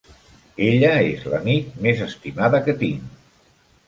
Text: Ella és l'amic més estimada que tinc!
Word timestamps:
Ella 0.67 0.87
és 1.09 1.27
l'amic 1.33 1.69
més 1.87 2.01
estimada 2.05 2.63
que 2.69 2.75
tinc! 2.81 3.13